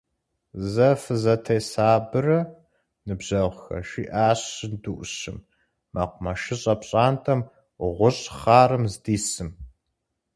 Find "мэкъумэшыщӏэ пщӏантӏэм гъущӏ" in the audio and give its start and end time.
5.93-8.23